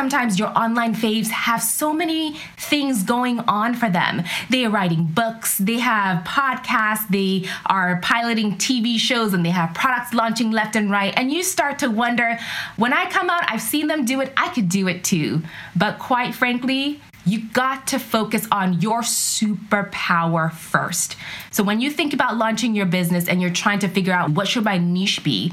[0.00, 4.22] sometimes your online faves have so many things going on for them.
[4.48, 9.74] They are writing books, they have podcasts, they are piloting TV shows, and they have
[9.74, 11.12] products launching left and right.
[11.18, 12.38] And you start to wonder
[12.78, 15.42] when I come out, I've seen them do it, I could do it too.
[15.76, 21.16] But quite frankly, you got to focus on your superpower first.
[21.50, 24.48] So when you think about launching your business and you're trying to figure out what
[24.48, 25.52] should my niche be,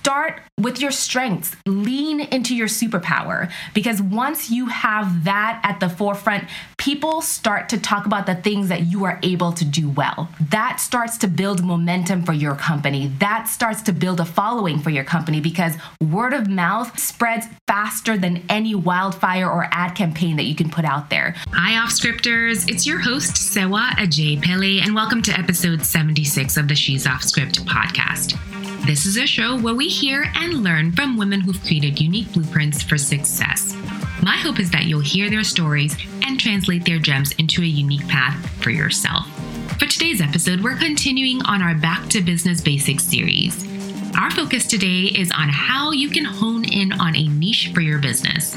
[0.00, 1.54] start with your strengths.
[1.66, 6.44] Lean into your superpower because once you have that at the forefront,
[6.78, 10.30] people start to talk about the things that you are able to do well.
[10.50, 13.12] That starts to build momentum for your company.
[13.18, 18.16] That starts to build a following for your company because word of mouth spreads faster
[18.16, 21.34] than any wildfire or ad campaign that you can put out there.
[21.52, 22.66] Hi, off scripters.
[22.68, 27.66] It's your host, Sewa Ajayi-Pele, and welcome to episode 76 of the She's Off Script
[27.66, 28.38] podcast.
[28.86, 32.82] This is a show where we hear and learn from women who've created unique blueprints
[32.82, 33.76] for success.
[34.22, 38.08] My hope is that you'll hear their stories and translate their gems into a unique
[38.08, 39.28] path for yourself.
[39.78, 43.64] For today's episode, we're continuing on our Back to Business Basics series.
[44.16, 47.98] Our focus today is on how you can hone in on a niche for your
[47.98, 48.56] business.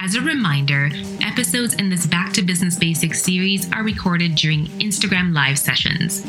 [0.00, 0.90] As a reminder,
[1.22, 6.24] episodes in this Back to Business Basics series are recorded during Instagram live sessions.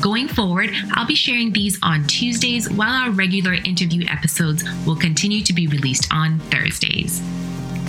[0.00, 5.42] Going forward, I'll be sharing these on Tuesdays while our regular interview episodes will continue
[5.42, 7.20] to be released on Thursdays.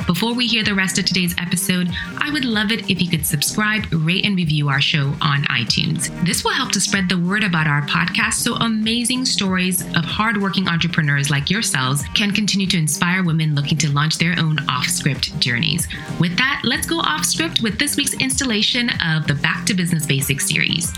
[0.08, 1.88] Before we hear the rest of today's episode,
[2.18, 6.10] I would love it if you could subscribe, rate, and review our show on iTunes.
[6.26, 10.68] This will help to spread the word about our podcast so amazing stories of hardworking
[10.68, 15.40] entrepreneurs like yourselves can continue to inspire women looking to launch their own off script
[15.40, 15.88] journeys.
[16.20, 20.08] With that, let's go off script with this week's installation of the Back to Business
[20.08, 20.92] Basics series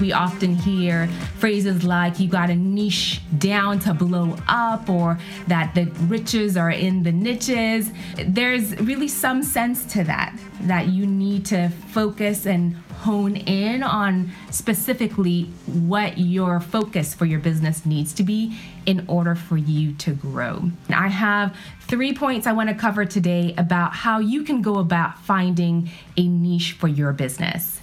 [0.00, 1.06] we often hear
[1.38, 6.70] phrases like you got a niche down to blow up or that the riches are
[6.70, 7.90] in the niches.
[8.24, 14.30] There's really some sense to that, that you need to focus and hone in on
[14.50, 20.12] specifically what your focus for your business needs to be in order for you to
[20.12, 20.70] grow.
[20.88, 25.18] I have three points I want to cover today about how you can go about
[25.20, 27.80] finding a niche for your business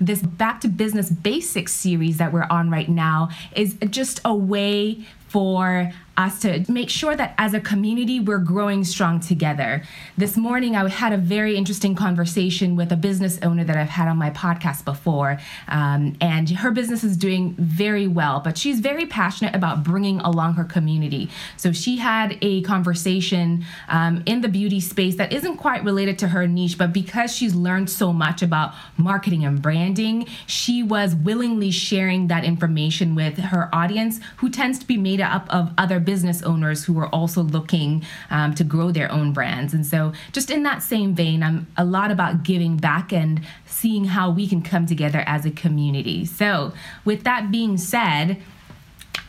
[0.00, 5.04] this Back to Business Basics series that we're on right now is just a way
[5.28, 9.82] for us to make sure that as a community we're growing strong together.
[10.16, 14.08] This morning I had a very interesting conversation with a business owner that I've had
[14.08, 19.06] on my podcast before, um, and her business is doing very well, but she's very
[19.06, 21.30] passionate about bringing along her community.
[21.56, 26.28] So she had a conversation um, in the beauty space that isn't quite related to
[26.28, 31.70] her niche, but because she's learned so much about marketing and branding, she was willingly
[31.70, 35.98] sharing that information with her audience, who tends to be made up of other
[36.42, 39.72] owners who are also looking um, to grow their own brands.
[39.74, 44.04] And so, just in that same vein, I'm a lot about giving back and seeing
[44.04, 46.24] how we can come together as a community.
[46.24, 46.72] So,
[47.04, 48.42] with that being said,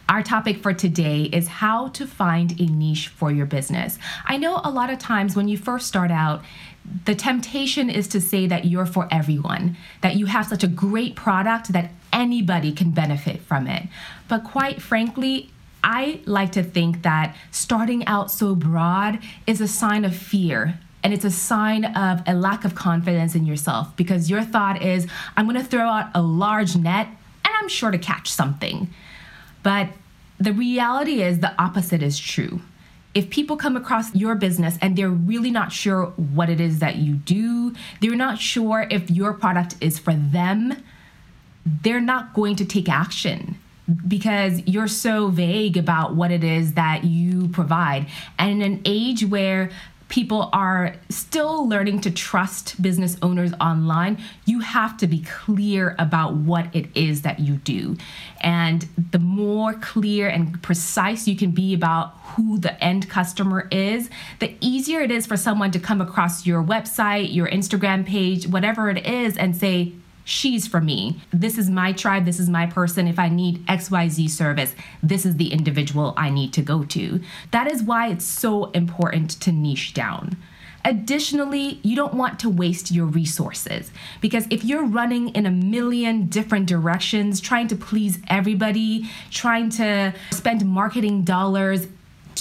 [0.09, 3.98] our topic for today is how to find a niche for your business.
[4.25, 6.44] I know a lot of times when you first start out,
[7.06, 11.16] the temptation is to say that you're for everyone, that you have such a great
[11.16, 13.88] product that anybody can benefit from it.
[14.28, 15.50] But quite frankly,
[15.84, 21.14] I like to think that starting out so broad is a sign of fear and
[21.14, 25.50] it's a sign of a lack of confidence in yourself because your thought is, I'm
[25.50, 28.90] to throw out a large net and I'm sure to catch something.
[29.64, 29.90] But
[30.40, 32.62] the reality is the opposite is true.
[33.13, 36.98] If people come across your business and they're really not sure what it is that
[36.98, 40.81] you do, they're not sure if your product is for them,
[41.66, 43.58] they're not going to take action
[44.07, 48.07] because you're so vague about what it is that you provide.
[48.38, 49.69] And in an age where
[50.12, 56.34] people are still learning to trust business owners online, you have to be clear about
[56.34, 57.96] what it is that you do.
[58.41, 64.09] And the more clear and precise you can be about who the end customer is,
[64.40, 68.89] the easier it is for someone to come across your website, your Instagram page, whatever
[68.89, 69.94] it is, and say,
[70.31, 71.19] she's for me.
[71.31, 72.25] This is my tribe.
[72.25, 73.07] This is my person.
[73.07, 74.74] If I need XYZ service,
[75.04, 77.22] this is the individual I need to go to.
[77.51, 80.38] That is why it's so important to niche down.
[80.83, 86.25] Additionally, you don't want to waste your resources because if you're running in a million
[86.25, 91.88] different directions, trying to please everybody, trying to spend marketing dollars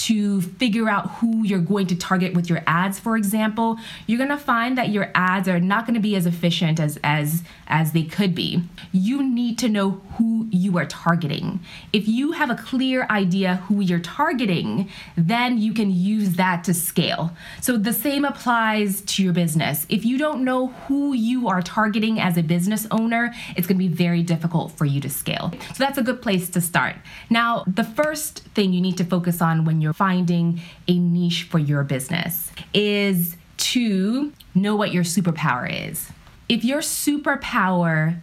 [0.06, 4.30] to figure out who you're going to target with your ads for example you're going
[4.30, 7.92] to find that your ads are not going to be as efficient as as as
[7.92, 8.62] they could be.
[8.90, 11.60] You need to know who you are targeting.
[11.92, 16.74] If you have a clear idea who you're targeting then you can use that to
[16.74, 17.32] scale.
[17.60, 19.86] So the same applies to your business.
[19.88, 23.88] If you don't know who you are targeting as a business owner it's going to
[23.88, 25.52] be very difficult for you to scale.
[25.74, 26.96] So that's a good place to start.
[27.28, 31.58] Now the first thing you need to focus on when you're finding a niche for
[31.58, 36.12] your business is to know what your superpower is.
[36.48, 38.20] If your superpower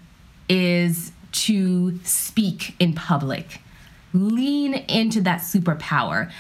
[0.47, 3.59] is to speak in public,
[4.13, 6.31] lean into that superpower.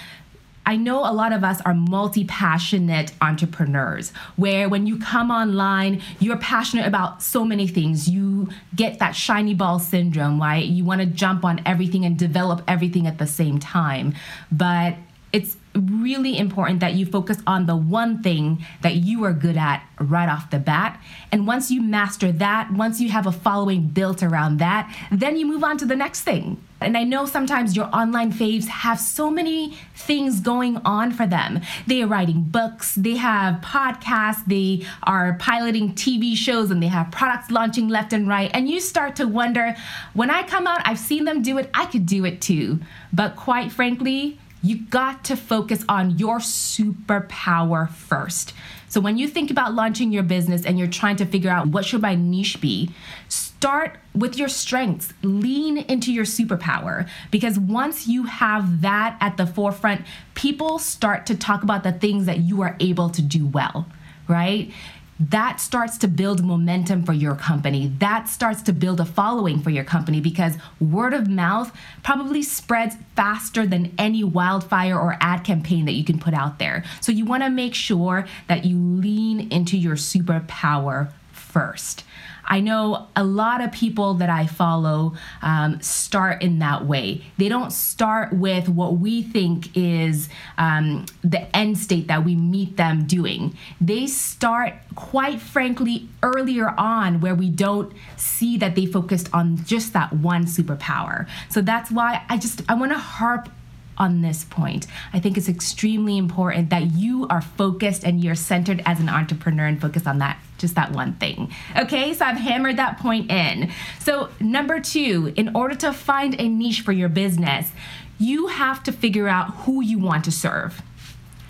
[0.65, 6.01] I know a lot of us are multi passionate entrepreneurs where when you come online,
[6.19, 8.09] you're passionate about so many things.
[8.09, 10.65] You get that shiny ball syndrome, right?
[10.65, 14.13] You want to jump on everything and develop everything at the same time.
[14.51, 14.95] But
[15.33, 19.85] it's really important that you focus on the one thing that you are good at
[19.99, 21.01] right off the bat.
[21.31, 25.45] And once you master that, once you have a following built around that, then you
[25.45, 26.61] move on to the next thing.
[26.79, 31.61] And I know sometimes your online faves have so many things going on for them.
[31.87, 37.09] They are writing books, they have podcasts, they are piloting TV shows, and they have
[37.11, 38.51] products launching left and right.
[38.53, 39.75] And you start to wonder
[40.13, 42.79] when I come out, I've seen them do it, I could do it too.
[43.11, 48.53] But quite frankly, you got to focus on your superpower first.
[48.89, 51.85] So when you think about launching your business and you're trying to figure out what
[51.85, 52.89] should my niche be,
[53.27, 55.13] start with your strengths.
[55.23, 60.01] Lean into your superpower because once you have that at the forefront,
[60.35, 63.87] people start to talk about the things that you are able to do well,
[64.27, 64.71] right?
[65.19, 67.87] That starts to build momentum for your company.
[67.99, 72.95] That starts to build a following for your company because word of mouth probably spreads
[73.15, 76.83] faster than any wildfire or ad campaign that you can put out there.
[77.01, 82.03] So you want to make sure that you lean into your superpower first.
[82.47, 87.23] I know a lot of people that I follow um, start in that way.
[87.37, 92.77] They don't start with what we think is um, the end state that we meet
[92.77, 93.57] them doing.
[93.81, 99.93] They start, quite frankly, earlier on where we don't see that they focused on just
[99.93, 101.27] that one superpower.
[101.49, 103.49] So that's why I just I want to harp
[103.97, 104.87] on this point.
[105.11, 109.65] I think it's extremely important that you are focused and you're centered as an entrepreneur
[109.65, 111.53] and focused on that just that one thing.
[111.77, 113.71] Okay, so I've hammered that point in.
[113.99, 117.71] So, number two, in order to find a niche for your business,
[118.19, 120.81] you have to figure out who you want to serve.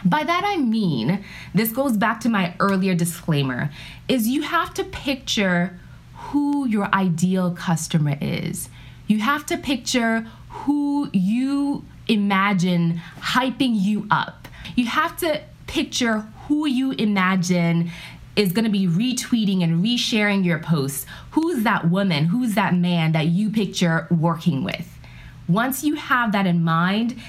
[0.06, 1.24] By that I mean,
[1.54, 3.72] this goes back to my earlier disclaimer,
[4.08, 5.80] is you have to picture
[6.14, 8.70] who your ideal customer is.
[9.08, 14.48] You have to picture who you imagine hyping you up.
[14.76, 17.92] You have to picture who you imagine
[18.38, 21.06] is going to be retweeting and resharing your posts.
[21.32, 22.26] Who's that woman?
[22.26, 24.98] Who's that man that you picture working with?
[25.50, 27.20] Once you have that in mind,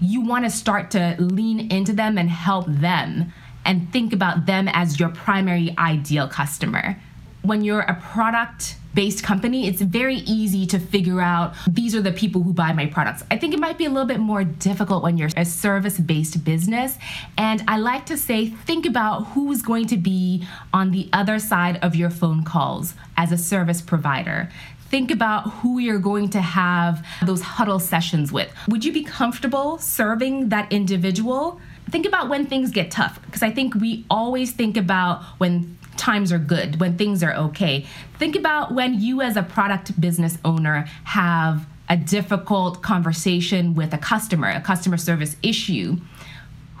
[0.00, 3.32] you want to start to lean into them and help them
[3.64, 6.98] and think about them as your primary ideal customer.
[7.42, 12.12] When you're a product based company, it's very easy to figure out these are the
[12.12, 13.24] people who buy my products.
[13.30, 16.44] I think it might be a little bit more difficult when you're a service based
[16.44, 16.98] business.
[17.36, 21.78] And I like to say, think about who's going to be on the other side
[21.82, 24.50] of your phone calls as a service provider
[24.92, 28.52] think about who you're going to have those huddle sessions with.
[28.68, 31.58] Would you be comfortable serving that individual?
[31.90, 36.32] Think about when things get tough, because I think we always think about when times
[36.32, 37.86] are good, when things are okay.
[38.18, 43.98] Think about when you, as a product business owner, have a difficult conversation with a
[43.98, 45.98] customer, a customer service issue.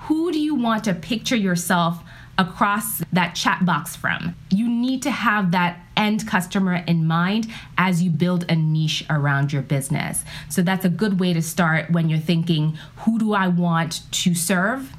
[0.06, 2.02] Who do you want to picture yourself
[2.36, 4.34] across that chat box from?
[4.50, 7.46] You need to have that end customer in mind
[7.78, 10.24] as you build a niche around your business.
[10.48, 14.34] So that's a good way to start when you're thinking, who do I want to
[14.34, 14.92] serve?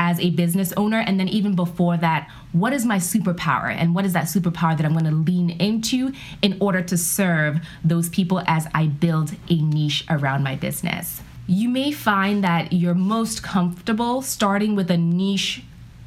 [0.00, 0.98] As a business owner.
[0.98, 3.68] And then even before that, what is my superpower?
[3.68, 7.60] And what is that superpower that I'm going to lean into in order to serve
[7.84, 11.20] those people as I build a niche around my business?
[11.46, 15.62] You may find that you're most comfortable starting with a niche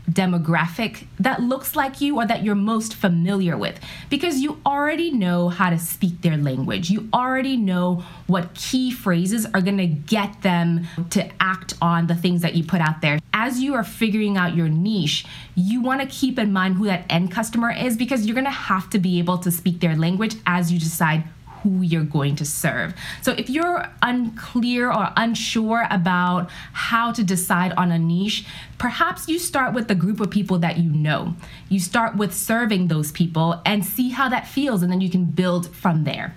[0.09, 3.79] demographic that looks like you or that you're most familiar with
[4.09, 6.89] because you already know how to speak their language.
[6.89, 12.15] You already know what key phrases are going to get them to act on the
[12.15, 13.19] things that you put out there.
[13.33, 17.05] As you are figuring out your niche, you want to keep in mind who that
[17.09, 20.35] end customer is because you're going to have to be able to speak their language
[20.45, 21.23] as you decide
[21.63, 22.93] who you're going to serve.
[23.21, 28.45] So if you're unclear or unsure about how to decide on a niche,
[28.77, 31.35] perhaps you start with the group of people that you know.
[31.69, 35.25] You start with serving those people and see how that feels, and then you can
[35.25, 36.35] build from there.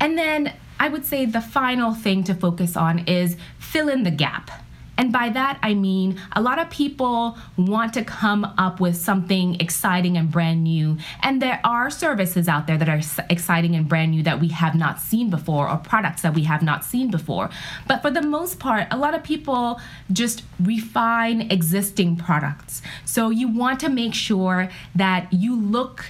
[0.00, 4.10] And then I would say the final thing to focus on is fill in the
[4.10, 4.50] gap.
[4.96, 9.60] And by that, I mean a lot of people want to come up with something
[9.60, 10.98] exciting and brand new.
[11.22, 14.74] And there are services out there that are exciting and brand new that we have
[14.74, 17.50] not seen before, or products that we have not seen before.
[17.88, 19.80] But for the most part, a lot of people
[20.12, 22.82] just refine existing products.
[23.04, 26.06] So you want to make sure that you look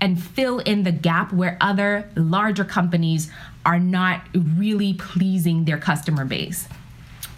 [0.00, 3.30] and fill in the gap where other larger companies
[3.64, 6.68] are not really pleasing their customer base.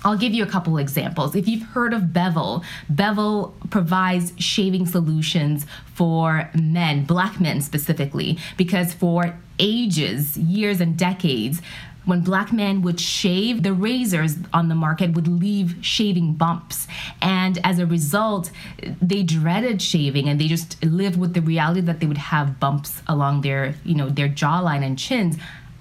[0.07, 1.35] I'll give you a couple examples.
[1.35, 8.95] If you've heard of Bevel, Bevel provides shaving solutions for men, black men specifically, because
[8.95, 11.61] for ages, years, and decades,
[12.05, 16.87] when black men would shave, the razors on the market would leave shaving bumps.
[17.21, 18.53] And as a result,
[19.03, 23.03] they dreaded shaving and they just lived with the reality that they would have bumps
[23.09, 25.37] along their, you know, their jawline and chins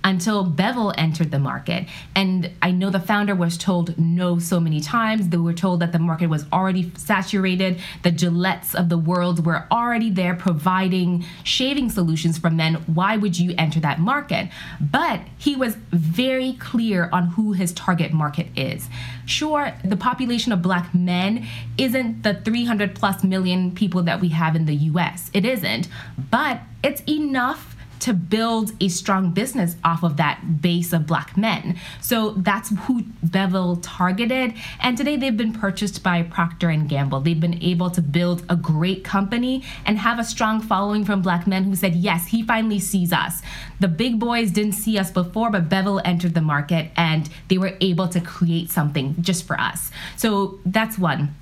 [0.06, 1.88] until Bevel entered the market.
[2.16, 5.30] And I know the founder was told no so many times.
[5.30, 7.80] They were told that the market was already saturated.
[8.04, 12.76] The Gillettes of the world were already there providing shaving solutions for men.
[12.86, 14.50] Why would you enter that market?
[14.80, 18.88] But he was very clear on who his target market is.
[19.26, 21.48] Sure, the population of black men
[21.80, 25.32] isn't the 300 plus million people that we have in the US.
[25.34, 25.88] It isn't.
[26.30, 31.78] But it's enough to build a strong business off of that base of black men.
[32.02, 37.22] So that's who Bevel targeted and today they've been purchased by Procter and Gamble.
[37.22, 41.48] They've been able to build a great company and have a strong following from black
[41.48, 43.42] men who said, "Yes, he finally sees us."
[43.80, 47.76] The big boys didn't see us before, but Bevel entered the market and they were
[47.82, 49.92] able to create something just for us.
[50.16, 51.36] So that's one.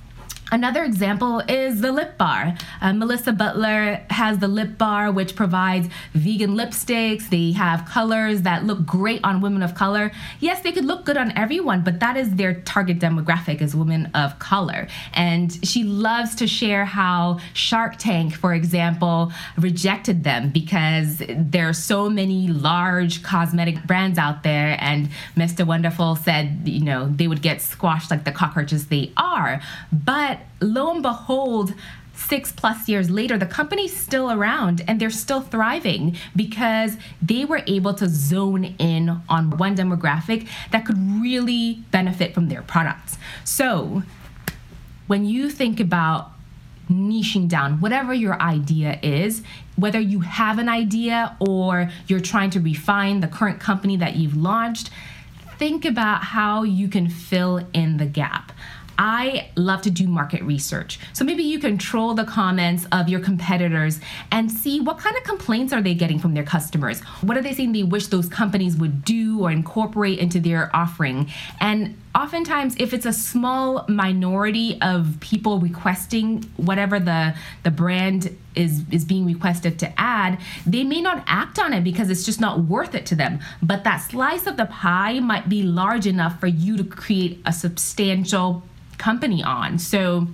[0.54, 2.54] Another example is the lip bar.
[2.80, 7.28] Uh, Melissa Butler has the lip bar, which provides vegan lipsticks.
[7.28, 10.12] They have colors that look great on women of color.
[10.40, 14.12] Yes, they could look good on everyone, but that is their target demographic is women
[14.14, 14.88] of color.
[15.16, 21.74] And she loves to share how Shark Tank, for example, rejected them because there are
[21.74, 24.78] so many large cosmetic brands out there.
[24.80, 25.66] And Mr.
[25.66, 29.60] Wonderful said, you know, they would get squashed like the cockroaches they are.
[29.92, 31.74] But lo and behold,
[32.16, 37.62] six plus years later, the company's still around and they're still thriving because they were
[37.68, 43.18] able to zone in on one demographic that could really benefit from their products.
[43.44, 44.04] So,
[45.08, 46.32] when you think about
[46.90, 49.44] niching down, whatever your idea is,
[49.76, 54.36] whether you have an idea or you're trying to refine the current company that you've
[54.36, 54.90] launched,
[55.58, 58.52] think about how you can fill in the gap.
[58.98, 61.00] I love to do market research.
[61.14, 64.00] So maybe you control the comments of your competitors
[64.32, 67.02] and see what kind of complaints are they getting from their customers.
[67.22, 71.30] What are they saying they wish those companies would do or incorporate into their offering?
[71.60, 77.34] And oftentimes if it's a small minority of people requesting whatever the
[77.64, 82.10] the brand is is being requested to add they may not act on it because
[82.10, 85.64] it's just not worth it to them but that slice of the pie might be
[85.64, 88.62] large enough for you to create a substantial
[89.04, 89.78] company on.
[89.80, 90.28] So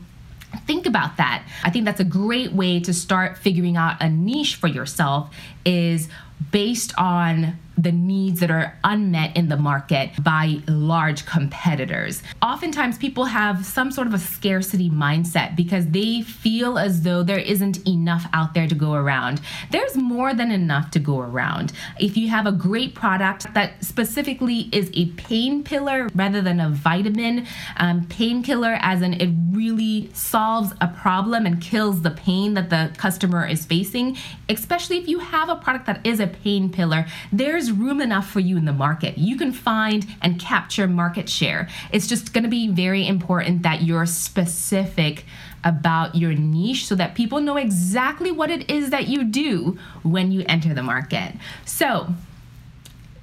[0.68, 1.44] think about that.
[1.64, 5.34] I think that's a great way to start figuring out a niche for yourself
[5.66, 6.08] is
[6.52, 12.22] based on the needs that are unmet in the market by large competitors.
[12.42, 17.40] Oftentimes, people have some sort of a scarcity mindset because they feel as though there
[17.40, 19.40] isn't enough out there to go around.
[19.72, 21.72] There's more than enough to go around.
[22.00, 26.70] If you have a great product that specifically is a pain pillar rather than a
[26.70, 32.70] vitamin, um, painkiller, as in it really solves a problem and kills the pain that
[32.70, 34.18] the customer is facing,
[34.50, 38.40] especially if you have a product that is a pain pillar, there's room enough for
[38.40, 39.18] you in the market.
[39.18, 41.68] You can find and capture market share.
[41.92, 45.26] It's just going to be very important that you're specific
[45.64, 50.32] about your niche so that people know exactly what it is that you do when
[50.32, 51.34] you enter the market.
[51.66, 52.14] So,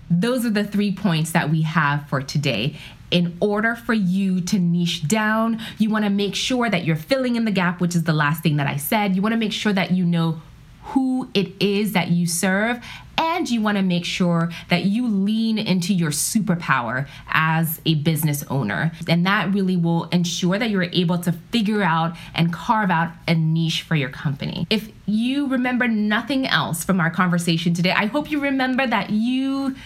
[0.09, 2.77] those are the three points that we have for today.
[3.11, 7.37] In order for you to niche down, you want to make sure that you're filling
[7.37, 9.17] in the gap, which is the last thing that I said.
[9.17, 10.41] You want to make sure that you know
[10.87, 12.85] who it is that you serve
[13.19, 18.45] and you want to make sure that you lean into your superpower as a business
[18.49, 18.93] owner.
[19.09, 23.35] And that really will ensure that you're able to figure out and carve out a
[23.35, 24.67] niche for your company.
[24.71, 29.77] If you remember nothing else from our conversation today, I hope you remember that you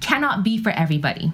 [0.00, 1.32] cannot be for everybody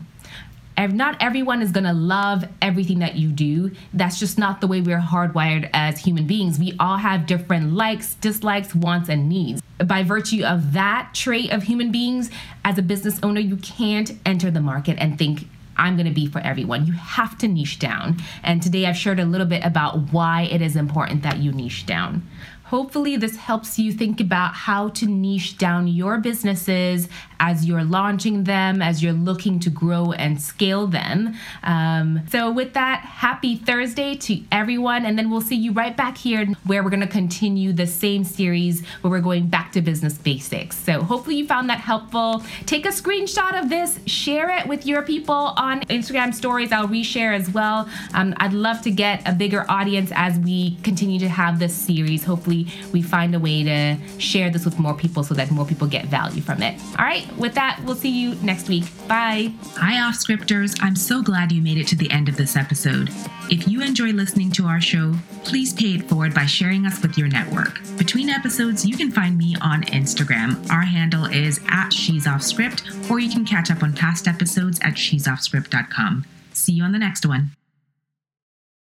[0.78, 3.72] not everyone is going to love everything that you do.
[3.94, 6.58] That's just not the way we're hardwired as human beings.
[6.58, 9.62] We all have different likes, dislikes, wants, and needs.
[9.84, 12.30] By virtue of that trait of human beings,
[12.64, 16.26] as a business owner, you can't enter the market and think, I'm going to be
[16.26, 16.86] for everyone.
[16.86, 18.16] You have to niche down.
[18.42, 21.86] And today I've shared a little bit about why it is important that you niche
[21.86, 22.26] down.
[22.64, 27.08] Hopefully, this helps you think about how to niche down your businesses
[27.40, 31.34] as you're launching them, as you're looking to grow and scale them.
[31.62, 35.04] Um, so, with that, happy Thursday to everyone.
[35.04, 38.24] And then we'll see you right back here where we're going to continue the same
[38.24, 40.76] series where we're going back to business basics.
[40.76, 42.42] So, hopefully, you found that helpful.
[42.66, 46.72] Take a screenshot of this, share it with your people on Instagram stories.
[46.72, 47.88] I'll reshare as well.
[48.14, 52.24] Um, I'd love to get a bigger audience as we continue to have this series.
[52.24, 55.86] Hopefully, we find a way to share this with more people so that more people
[55.86, 56.80] get value from it.
[56.98, 57.04] All
[57.36, 58.84] with that, we'll see you next week.
[59.08, 59.52] Bye.
[59.76, 60.76] Hi, off scripters.
[60.80, 63.10] I'm so glad you made it to the end of this episode.
[63.50, 65.14] If you enjoy listening to our show,
[65.44, 67.80] please pay it forward by sharing us with your network.
[67.96, 70.68] Between episodes, you can find me on Instagram.
[70.70, 74.78] Our handle is at She's Off Script, or you can catch up on past episodes
[74.82, 76.24] at she'soffscript.com.
[76.52, 77.50] See you on the next one.